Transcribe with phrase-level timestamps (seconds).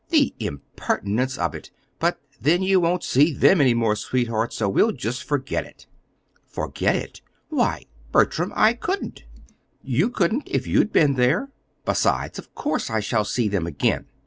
[0.09, 1.69] The impertinence of it!
[1.99, 5.85] But then, you won't see them any more, sweetheart, so we'll just forget it."
[6.43, 7.21] "Forget it!
[7.49, 9.25] Why, Bertram, I couldn't!
[9.83, 11.51] You couldn't, if you'd been there.
[11.85, 14.07] Besides, of course I shall see them again!"